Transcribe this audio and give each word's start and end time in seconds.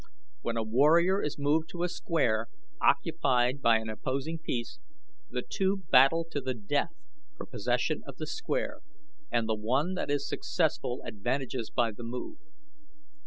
"When 0.41 0.57
a 0.57 0.63
warrior 0.63 1.21
is 1.21 1.37
moved 1.37 1.69
to 1.69 1.83
a 1.83 1.87
square 1.87 2.47
occupied 2.81 3.61
by 3.61 3.77
an 3.77 3.87
opposing 3.87 4.39
piece, 4.39 4.79
the 5.29 5.43
two 5.47 5.83
battle 5.91 6.25
to 6.31 6.41
the 6.41 6.55
death 6.55 6.95
for 7.37 7.45
possession 7.45 8.01
of 8.07 8.15
the 8.17 8.25
square 8.25 8.79
and 9.31 9.47
the 9.47 9.53
one 9.53 9.93
that 9.93 10.09
is 10.09 10.27
successful 10.27 11.03
advantages 11.05 11.69
by 11.69 11.91
the 11.91 12.01
move. 12.01 12.39